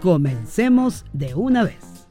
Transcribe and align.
comencemos 0.00 1.04
de 1.12 1.34
una 1.34 1.64
vez. 1.64 2.08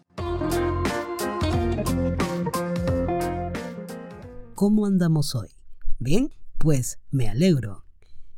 ¿Cómo 4.55 4.85
andamos 4.85 5.35
hoy? 5.35 5.49
¿Bien? 5.99 6.29
Pues 6.57 6.99
me 7.11 7.29
alegro. 7.29 7.85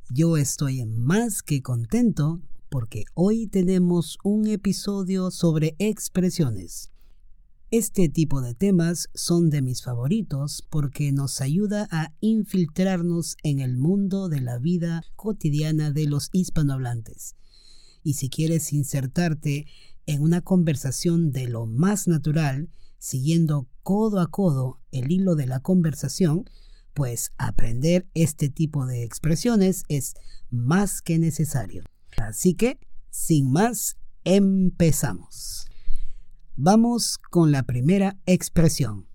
Yo 0.10 0.38
estoy 0.38 0.86
más 0.86 1.44
que 1.44 1.62
contento 1.62 2.42
porque 2.70 3.06
hoy 3.14 3.48
tenemos 3.48 4.18
un 4.24 4.48
episodio 4.48 5.32
sobre 5.32 5.76
expresiones. 5.80 6.92
Este 7.70 8.10
tipo 8.10 8.42
de 8.42 8.54
temas 8.54 9.10
son 9.14 9.50
de 9.50 9.62
mis 9.62 9.84
favoritos 9.84 10.66
porque 10.70 11.12
nos 11.12 11.42
ayuda 11.42 11.88
a 11.92 12.14
infiltrarnos 12.22 13.36
en 13.44 13.60
el 13.60 13.78
mundo 13.78 14.30
de 14.30 14.42
la 14.42 14.58
vida 14.58 15.04
cotidiana 15.16 15.92
de 15.92 16.06
los 16.06 16.30
hispanohablantes 16.32 17.36
y 18.08 18.14
si 18.14 18.30
quieres 18.30 18.72
insertarte 18.72 19.68
en 20.06 20.22
una 20.22 20.40
conversación 20.40 21.34
de 21.34 21.50
lo 21.50 21.66
más 21.66 22.08
natural, 22.08 22.70
siguiendo 23.00 23.68
codo 23.84 24.22
a 24.22 24.32
codo 24.32 24.80
el 24.94 25.12
hilo 25.12 25.36
de 25.36 25.46
la 25.46 25.60
conversación, 25.60 26.50
pues 26.94 27.34
aprender 27.38 28.08
este 28.14 28.48
tipo 28.48 28.86
de 28.86 29.04
expresiones 29.04 29.84
es 29.90 30.14
más 30.50 31.02
que 31.02 31.20
necesario. 31.20 31.84
Así 32.16 32.54
que, 32.54 32.80
sin 33.10 33.52
más, 33.52 33.98
empezamos. 34.24 35.66
Vamos 36.56 37.18
con 37.18 37.52
la 37.52 37.64
primera 37.64 38.18
expresión. 38.26 39.10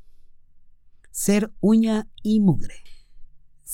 Ser 1.10 1.50
uña 1.60 2.10
y 2.22 2.40
mugre. 2.40 2.74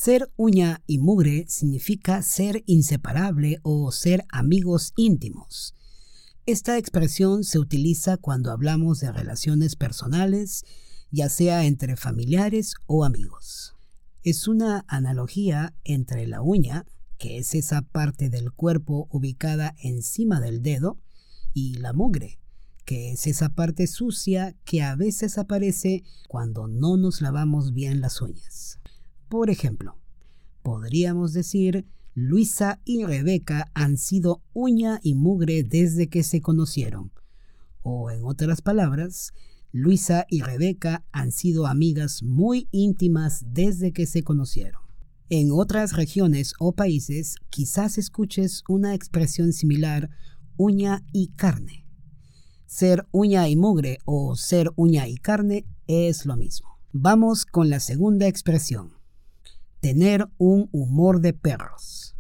Ser 0.01 0.31
uña 0.37 0.81
y 0.87 0.99
mugre 0.99 1.47
significa 1.49 2.23
ser 2.23 2.63
inseparable 2.67 3.59
o 3.65 3.91
ser 3.91 4.25
amigos 4.29 4.93
íntimos. 4.95 5.75
Esta 6.47 6.79
expresión 6.79 7.43
se 7.43 7.59
utiliza 7.59 8.17
cuando 8.17 8.53
hablamos 8.53 9.01
de 9.01 9.11
relaciones 9.11 9.75
personales, 9.75 10.65
ya 11.11 11.29
sea 11.29 11.65
entre 11.65 11.97
familiares 11.97 12.75
o 12.87 13.05
amigos. 13.05 13.75
Es 14.23 14.47
una 14.47 14.85
analogía 14.87 15.75
entre 15.83 16.29
la 16.29 16.43
uña, 16.43 16.87
que 17.19 17.39
es 17.39 17.57
esa 17.57 17.83
parte 17.83 18.31
del 18.31 18.53
cuerpo 18.53 19.09
ubicada 19.11 19.75
encima 19.83 20.41
del 20.41 20.63
dedo, 20.63 21.01
y 21.53 21.75
la 21.75 21.93
mugre, 21.93 22.39
que 22.85 23.11
es 23.11 23.27
esa 23.27 23.49
parte 23.49 23.89
sucia 23.89 24.55
que 24.65 24.81
a 24.81 24.95
veces 24.95 25.39
aparece 25.39 26.05
cuando 26.29 26.69
no 26.69 26.97
nos 26.97 27.21
lavamos 27.21 27.75
bien 27.75 28.01
las 28.01 28.23
uñas. 28.23 28.79
Por 29.29 29.51
ejemplo, 29.51 29.99
podríamos 30.63 31.35
decir, 31.35 31.87
Luisa 32.15 32.81
y 32.87 33.05
Rebeca 33.05 33.71
han 33.75 33.99
sido 33.99 34.43
uña 34.55 35.01
y 35.03 35.15
mugre 35.15 35.63
desde 35.65 36.09
que 36.09 36.23
se 36.23 36.41
conocieron. 36.41 37.13
O 37.83 38.11
en 38.11 38.25
otras 38.25 38.63
palabras, 38.63 39.35
Luisa 39.71 40.25
y 40.31 40.41
Rebeca 40.41 41.05
han 41.13 41.31
sido 41.31 41.67
amigas 41.67 42.23
muy 42.23 42.69
íntimas 42.71 43.45
desde 43.53 43.93
que 43.93 44.07
se 44.07 44.23
conocieron. 44.23 44.81
En 45.29 45.53
otras 45.53 45.93
regiones 45.93 46.55
o 46.59 46.73
países 46.73 47.37
quizás 47.51 47.99
escuches 47.99 48.63
una 48.67 48.95
expresión 48.95 49.53
similar, 49.53 50.09
uña 50.57 51.05
y 51.13 51.29
carne. 51.37 51.87
Ser 52.65 53.07
uña 53.13 53.47
y 53.49 53.57
mugre 53.57 53.99
o 54.07 54.37
ser 54.37 54.71
uña 54.75 55.07
y 55.07 55.17
carne 55.17 55.67
es 55.87 56.25
lo 56.25 56.37
mismo. 56.37 56.79
Vamos 56.93 57.45
con 57.45 57.69
la 57.69 57.79
segunda 57.79 58.27
expresión 58.27 58.98
tener 59.81 60.29
un 60.39 60.69
humor 60.73 61.21
de 61.21 61.33
perros. 61.33 62.17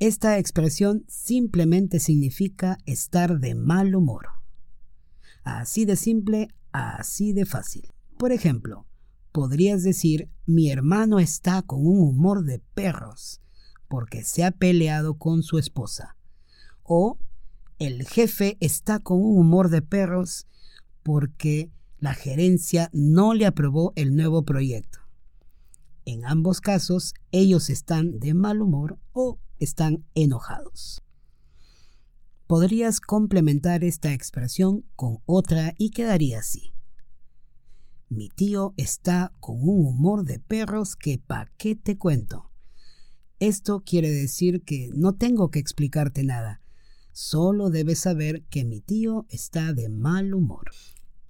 Esta 0.00 0.38
expresión 0.38 1.04
simplemente 1.08 2.00
significa 2.00 2.78
estar 2.84 3.38
de 3.40 3.54
mal 3.54 3.94
humor. 3.94 4.26
Así 5.44 5.84
de 5.84 5.96
simple, 5.96 6.48
así 6.72 7.32
de 7.32 7.46
fácil. 7.46 7.88
Por 8.18 8.32
ejemplo, 8.32 8.86
podrías 9.32 9.82
decir 9.82 10.28
mi 10.46 10.70
hermano 10.70 11.20
está 11.20 11.62
con 11.62 11.86
un 11.86 12.00
humor 12.00 12.44
de 12.44 12.60
perros 12.74 13.40
porque 13.88 14.24
se 14.24 14.44
ha 14.44 14.50
peleado 14.50 15.18
con 15.18 15.42
su 15.42 15.58
esposa. 15.58 16.16
O 16.82 17.18
el 17.78 18.06
jefe 18.06 18.56
está 18.60 18.98
con 18.98 19.18
un 19.18 19.38
humor 19.38 19.68
de 19.70 19.82
perros 19.82 20.46
porque 21.02 21.70
la 21.98 22.14
gerencia 22.14 22.90
no 22.92 23.34
le 23.34 23.46
aprobó 23.46 23.92
el 23.96 24.16
nuevo 24.16 24.44
proyecto. 24.44 25.03
En 26.06 26.24
ambos 26.26 26.60
casos, 26.60 27.14
ellos 27.32 27.70
están 27.70 28.18
de 28.18 28.34
mal 28.34 28.60
humor 28.60 28.98
o 29.12 29.38
están 29.58 30.04
enojados. 30.14 31.02
Podrías 32.46 33.00
complementar 33.00 33.84
esta 33.84 34.12
expresión 34.12 34.84
con 34.96 35.18
otra 35.24 35.74
y 35.78 35.90
quedaría 35.90 36.40
así. 36.40 36.74
Mi 38.10 38.28
tío 38.28 38.74
está 38.76 39.32
con 39.40 39.56
un 39.62 39.86
humor 39.86 40.24
de 40.24 40.38
perros 40.38 40.94
que 40.94 41.18
pa' 41.18 41.50
qué 41.56 41.74
te 41.74 41.96
cuento. 41.96 42.50
Esto 43.40 43.82
quiere 43.84 44.10
decir 44.10 44.62
que 44.62 44.90
no 44.94 45.14
tengo 45.14 45.50
que 45.50 45.58
explicarte 45.58 46.22
nada, 46.22 46.60
solo 47.12 47.70
debes 47.70 48.00
saber 48.00 48.44
que 48.44 48.64
mi 48.64 48.80
tío 48.80 49.26
está 49.30 49.72
de 49.72 49.88
mal 49.88 50.34
humor. 50.34 50.70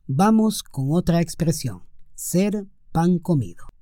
Vamos 0.07 0.63
con 0.63 0.89
otra 0.91 1.21
expresión, 1.21 1.85
ser 2.15 2.67
pan 2.93 3.19
comido. 3.19 3.74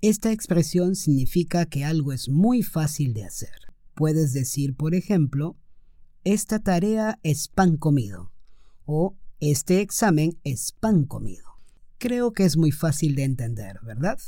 Esta 0.00 0.30
expresión 0.30 0.94
significa 0.94 1.66
que 1.66 1.84
algo 1.84 2.12
es 2.12 2.28
muy 2.28 2.62
fácil 2.62 3.14
de 3.14 3.24
hacer. 3.24 3.50
Puedes 3.94 4.32
decir, 4.32 4.76
por 4.76 4.94
ejemplo, 4.94 5.56
esta 6.22 6.60
tarea 6.60 7.18
es 7.24 7.48
pan 7.48 7.76
comido 7.76 8.30
o 8.86 9.16
este 9.40 9.80
examen 9.80 10.38
es 10.44 10.70
pan 10.70 11.04
comido. 11.04 11.44
Creo 11.98 12.32
que 12.32 12.44
es 12.44 12.56
muy 12.56 12.70
fácil 12.70 13.16
de 13.16 13.24
entender, 13.24 13.80
¿verdad? 13.84 14.20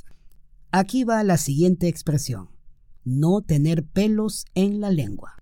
Aquí 0.72 1.04
va 1.04 1.22
la 1.22 1.36
siguiente 1.36 1.86
expresión. 1.86 2.48
No 3.04 3.41
tener 3.41 3.84
pelos 3.84 4.47
en 4.54 4.80
la 4.80 4.91
lengua. 4.91 5.36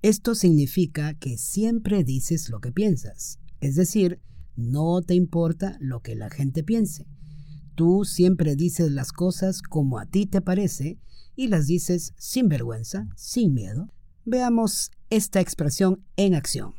Esto 0.00 0.34
significa 0.34 1.12
que 1.12 1.36
siempre 1.36 2.02
dices 2.02 2.48
lo 2.48 2.60
que 2.60 2.72
piensas, 2.72 3.38
es 3.60 3.74
decir, 3.74 4.20
no 4.56 5.02
te 5.02 5.14
importa 5.14 5.76
lo 5.80 6.00
que 6.00 6.14
la 6.14 6.30
gente 6.30 6.62
piense. 6.62 7.06
Tú 7.74 8.04
siempre 8.04 8.54
dices 8.54 8.92
las 8.92 9.12
cosas 9.12 9.62
como 9.62 9.98
a 9.98 10.06
ti 10.06 10.26
te 10.26 10.40
parece 10.40 10.98
y 11.34 11.48
las 11.48 11.66
dices 11.66 12.14
sin 12.16 12.48
vergüenza, 12.48 13.08
sin 13.16 13.52
miedo. 13.52 13.88
Veamos 14.24 14.92
esta 15.10 15.40
expresión 15.40 16.04
en 16.16 16.34
acción. 16.34 16.74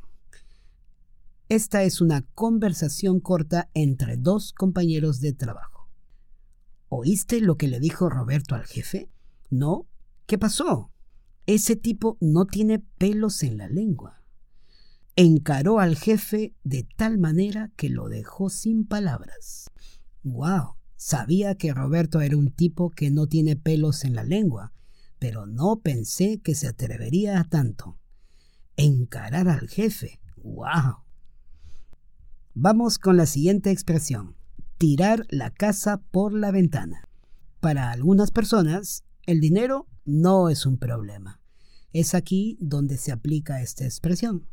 Esta 1.50 1.84
es 1.84 2.02
una 2.02 2.22
conversación 2.34 3.20
corta 3.20 3.70
entre 3.74 4.18
dos 4.18 4.54
compañeros 4.54 5.20
de 5.20 5.34
trabajo. 5.34 5.90
¿Oíste 6.90 7.42
lo 7.42 7.58
que 7.58 7.68
le 7.68 7.80
dijo 7.80 8.10
Roberto 8.10 8.56
al 8.56 8.66
jefe? 8.66 9.10
No. 9.50 9.88
¿Qué 10.26 10.38
pasó? 10.38 10.92
Ese 11.46 11.76
tipo 11.76 12.18
no 12.20 12.46
tiene 12.46 12.80
pelos 12.80 13.44
en 13.44 13.58
la 13.58 13.68
lengua. 13.68 14.24
Encaró 15.16 15.80
al 15.80 15.98
jefe 15.98 16.56
de 16.64 16.88
tal 16.96 17.20
manera 17.20 17.72
que 17.76 17.90
lo 17.90 18.08
dejó 18.08 18.50
sin 18.50 18.88
palabras. 18.88 19.70
¡Wow! 20.24 20.78
Sabía 21.08 21.54
que 21.54 21.72
Roberto 21.72 22.20
era 22.22 22.36
un 22.36 22.50
tipo 22.50 22.90
que 22.90 23.12
no 23.12 23.28
tiene 23.28 23.56
pelos 23.56 24.06
en 24.06 24.16
la 24.16 24.24
lengua, 24.24 24.74
pero 25.20 25.46
no 25.46 25.82
pensé 25.82 26.42
que 26.42 26.56
se 26.56 26.68
atrevería 26.68 27.40
a 27.40 27.44
tanto. 27.44 28.00
Encarar 28.76 29.48
al 29.48 29.70
jefe. 29.70 30.20
¡Wow! 30.38 31.04
Vamos 32.56 32.98
con 32.98 33.18
la 33.18 33.28
siguiente 33.28 33.70
expresión. 33.70 34.36
Tirar 34.80 35.28
la 35.30 35.52
casa 35.52 35.98
por 36.10 36.34
la 36.34 36.50
ventana. 36.50 37.08
Para 37.60 37.92
algunas 37.92 38.32
personas, 38.32 39.04
el 39.28 39.40
dinero 39.42 39.88
no 40.06 40.50
es 40.50 40.66
un 40.66 40.80
problema. 40.80 41.40
Es 41.94 42.16
aquí 42.16 42.58
donde 42.60 42.98
se 42.98 43.12
aplica 43.12 43.62
esta 43.62 43.86
expresión. 43.86 44.48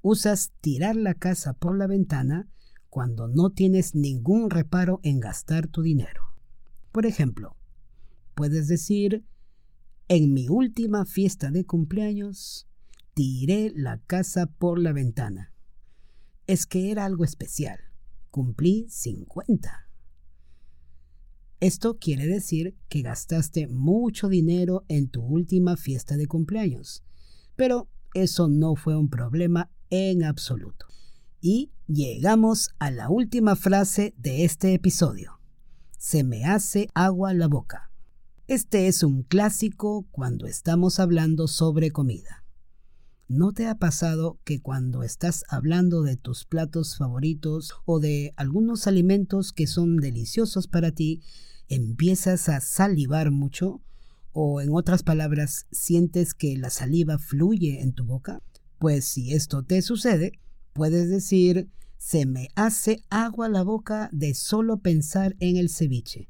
Usas 0.00 0.52
tirar 0.62 0.96
la 0.96 1.12
casa 1.12 1.52
por 1.52 1.76
la 1.76 1.86
ventana 1.86 2.48
cuando 2.90 3.28
no 3.28 3.50
tienes 3.50 3.94
ningún 3.94 4.50
reparo 4.50 5.00
en 5.02 5.20
gastar 5.20 5.68
tu 5.68 5.82
dinero. 5.82 6.22
Por 6.92 7.06
ejemplo, 7.06 7.56
puedes 8.34 8.68
decir, 8.68 9.24
en 10.08 10.32
mi 10.32 10.48
última 10.48 11.04
fiesta 11.04 11.50
de 11.50 11.64
cumpleaños, 11.64 12.66
tiré 13.14 13.72
la 13.74 13.98
casa 13.98 14.46
por 14.46 14.78
la 14.78 14.92
ventana. 14.92 15.52
es 16.46 16.64
que 16.66 16.90
era 16.90 17.04
algo 17.04 17.24
especial. 17.24 17.78
Cumplí 18.30 18.86
50. 18.88 19.88
Esto 21.60 21.98
quiere 21.98 22.26
decir 22.26 22.74
que 22.88 23.02
gastaste 23.02 23.66
mucho 23.66 24.28
dinero 24.28 24.84
en 24.88 25.08
tu 25.08 25.22
última 25.22 25.76
fiesta 25.76 26.16
de 26.16 26.26
cumpleaños. 26.26 27.04
Pero 27.54 27.88
eso 28.14 28.48
no 28.48 28.76
fue 28.76 28.96
un 28.96 29.10
problema 29.10 29.70
en 29.90 30.24
absoluto. 30.24 30.87
Y 31.40 31.70
llegamos 31.86 32.70
a 32.80 32.90
la 32.90 33.08
última 33.10 33.54
frase 33.54 34.12
de 34.16 34.44
este 34.44 34.74
episodio. 34.74 35.38
Se 35.96 36.24
me 36.24 36.44
hace 36.44 36.88
agua 36.94 37.32
la 37.32 37.46
boca. 37.46 37.92
Este 38.48 38.88
es 38.88 39.04
un 39.04 39.22
clásico 39.22 40.04
cuando 40.10 40.46
estamos 40.46 40.98
hablando 40.98 41.46
sobre 41.46 41.92
comida. 41.92 42.44
¿No 43.28 43.52
te 43.52 43.68
ha 43.68 43.76
pasado 43.76 44.40
que 44.42 44.60
cuando 44.60 45.04
estás 45.04 45.44
hablando 45.48 46.02
de 46.02 46.16
tus 46.16 46.44
platos 46.44 46.96
favoritos 46.96 47.74
o 47.84 48.00
de 48.00 48.32
algunos 48.36 48.88
alimentos 48.88 49.52
que 49.52 49.68
son 49.68 49.98
deliciosos 49.98 50.66
para 50.66 50.90
ti, 50.90 51.22
empiezas 51.68 52.48
a 52.48 52.60
salivar 52.60 53.30
mucho? 53.30 53.80
¿O 54.32 54.60
en 54.60 54.70
otras 54.72 55.04
palabras, 55.04 55.66
sientes 55.70 56.34
que 56.34 56.56
la 56.56 56.70
saliva 56.70 57.18
fluye 57.18 57.80
en 57.80 57.92
tu 57.92 58.04
boca? 58.04 58.42
Pues 58.78 59.04
si 59.04 59.34
esto 59.34 59.62
te 59.62 59.82
sucede, 59.82 60.32
puedes 60.78 61.10
decir, 61.10 61.68
se 61.96 62.24
me 62.24 62.50
hace 62.54 63.02
agua 63.10 63.48
la 63.48 63.64
boca 63.64 64.08
de 64.12 64.32
solo 64.32 64.78
pensar 64.78 65.34
en 65.40 65.56
el 65.56 65.70
ceviche. 65.70 66.28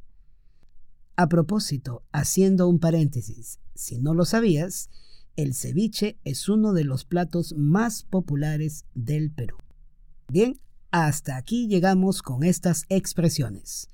A 1.17 1.29
propósito, 1.29 2.03
haciendo 2.13 2.67
un 2.67 2.79
paréntesis, 2.79 3.61
si 3.75 3.99
no 3.99 4.15
lo 4.15 4.25
sabías, 4.25 4.89
el 5.37 5.53
ceviche 5.53 6.19
es 6.25 6.49
uno 6.49 6.73
de 6.73 6.85
los 6.85 7.05
platos 7.05 7.57
más 7.59 8.05
populares 8.05 8.87
del 8.95 9.31
Perú. 9.31 9.59
Bien, 10.33 10.59
hasta 10.93 11.37
aquí 11.37 11.69
llegamos 11.69 12.23
con 12.23 12.43
estas 12.43 12.87
expresiones. 12.89 13.91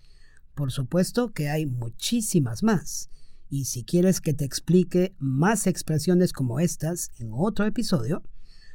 Por 0.55 0.71
supuesto 0.71 1.33
que 1.33 1.49
hay 1.49 1.67
muchísimas 1.67 2.63
más, 2.63 3.11
y 3.51 3.65
si 3.65 3.83
quieres 3.83 4.21
que 4.21 4.35
te 4.35 4.45
explique 4.45 5.17
más 5.19 5.67
expresiones 5.67 6.33
como 6.33 6.61
estas 6.61 7.11
en 7.19 7.31
otro 7.33 7.67
episodio, 7.67 8.23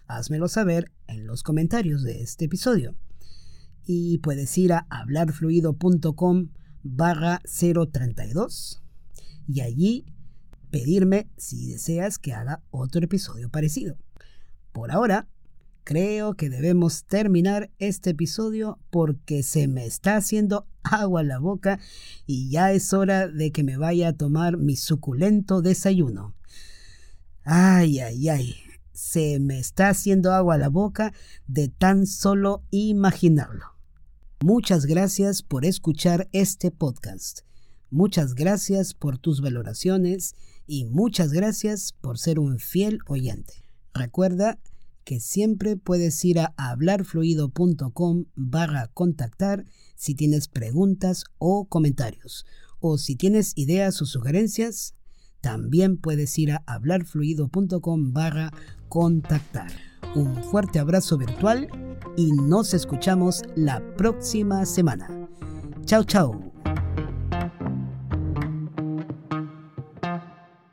házmelo 0.09 0.49
saber 0.49 0.91
en 1.07 1.25
los 1.25 1.43
comentarios 1.43 2.03
de 2.03 2.21
este 2.21 2.45
episodio. 2.45 2.95
Y 3.85 4.17
puedes 4.17 4.57
ir 4.57 4.73
a 4.73 4.85
hablarfluido.com 4.89 6.49
barra 6.83 7.41
032 7.45 8.81
y 9.47 9.61
allí 9.61 10.05
pedirme 10.71 11.29
si 11.37 11.71
deseas 11.71 12.19
que 12.19 12.33
haga 12.33 12.61
otro 12.71 13.03
episodio 13.03 13.49
parecido. 13.49 13.97
Por 14.71 14.91
ahora, 14.91 15.27
creo 15.83 16.33
que 16.33 16.49
debemos 16.49 17.05
terminar 17.05 17.71
este 17.79 18.11
episodio 18.11 18.79
porque 18.89 19.43
se 19.43 19.67
me 19.67 19.85
está 19.85 20.17
haciendo 20.17 20.67
agua 20.83 21.23
la 21.23 21.39
boca 21.39 21.79
y 22.25 22.49
ya 22.49 22.71
es 22.71 22.93
hora 22.93 23.27
de 23.27 23.51
que 23.51 23.63
me 23.63 23.77
vaya 23.77 24.09
a 24.09 24.13
tomar 24.13 24.57
mi 24.57 24.75
suculento 24.75 25.61
desayuno. 25.61 26.35
Ay, 27.43 27.99
ay, 27.99 28.29
ay, 28.29 28.55
se 28.99 29.39
me 29.39 29.59
está 29.59 29.87
haciendo 29.87 30.33
agua 30.33 30.57
la 30.57 30.67
boca 30.67 31.13
de 31.47 31.69
tan 31.69 32.05
solo 32.05 32.63
imaginarlo. 32.69 33.65
Muchas 34.43 34.85
gracias 34.85 35.41
por 35.41 35.63
escuchar 35.63 36.27
este 36.33 36.69
podcast. 36.69 37.39
Muchas 37.89 38.35
gracias 38.35 38.93
por 38.93 39.17
tus 39.17 39.39
valoraciones 39.39 40.35
y 40.67 40.83
muchas 40.83 41.31
gracias 41.31 41.93
por 41.93 42.19
ser 42.19 42.39
un 42.39 42.59
fiel 42.59 42.99
oyente. 43.07 43.63
Recuerda 43.93 44.59
que 45.05 45.21
siempre 45.21 45.77
puedes 45.77 46.23
ir 46.25 46.39
a 46.39 46.53
hablarfluido.com 46.57 48.25
barra 48.35 48.89
contactar 48.93 49.65
si 49.95 50.13
tienes 50.13 50.49
preguntas 50.49 51.23
o 51.37 51.65
comentarios. 51.69 52.45
O 52.81 52.97
si 52.97 53.15
tienes 53.15 53.53
ideas 53.55 54.01
o 54.01 54.05
sugerencias, 54.05 54.93
también 55.41 55.97
puedes 55.97 56.37
ir 56.37 56.51
a 56.51 56.63
hablarfluido.com 56.65 58.13
barra 58.13 58.51
contactar. 58.87 59.71
Un 60.15 60.35
fuerte 60.43 60.79
abrazo 60.79 61.17
virtual 61.17 61.67
y 62.17 62.31
nos 62.31 62.73
escuchamos 62.73 63.43
la 63.55 63.81
próxima 63.95 64.65
semana. 64.65 65.07
Chao, 65.85 66.03
chao. 66.03 66.48